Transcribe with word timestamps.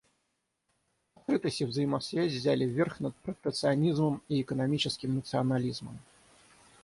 Открытость 1.15 1.61
и 1.61 1.65
взаимозависимость 1.65 2.35
взяли 2.35 2.63
верх 2.65 3.01
над 3.01 3.15
протекционизмом 3.17 4.23
и 4.29 4.41
экономическим 4.41 5.13
национализмом. 5.13 5.99